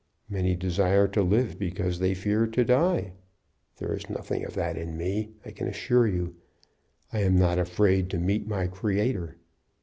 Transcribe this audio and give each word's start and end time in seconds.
Many 0.27 0.55
desire 0.55 1.07
to 1.09 1.21
live 1.21 1.59
because 1.59 1.99
they 1.99 2.15
fear 2.15 2.47
to 2.47 2.65
die. 2.65 3.13
There 3.77 3.93
is 3.93 4.09
nothing 4.09 4.43
of 4.43 4.55
that 4.55 4.75
in 4.75 4.97
me, 4.97 5.33
I 5.45 5.51
can 5.51 5.67
assure 5.67 6.07
you. 6.07 6.37
I 7.13 7.19
am 7.21 7.35
not 7.37 7.59
afraid 7.59 8.09
to 8.09 8.17
meet 8.17 8.47
my 8.47 8.65
Creator. 8.65 9.35